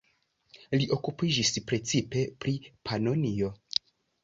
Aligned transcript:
Li 0.79 0.87
okupiĝis 0.95 1.51
precipe 1.73 2.25
pri 2.47 2.57
Panonio. 2.91 3.55